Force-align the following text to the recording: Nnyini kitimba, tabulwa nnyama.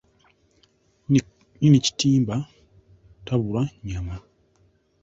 Nnyini 1.13 1.79
kitimba, 1.85 2.35
tabulwa 3.25 3.61
nnyama. 3.73 4.15